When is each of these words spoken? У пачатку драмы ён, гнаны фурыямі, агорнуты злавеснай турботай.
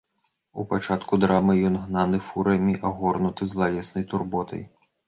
У 0.61 0.63
пачатку 0.71 1.19
драмы 1.25 1.53
ён, 1.71 1.77
гнаны 1.85 2.23
фурыямі, 2.31 2.77
агорнуты 2.93 3.51
злавеснай 3.55 4.03
турботай. 4.13 4.71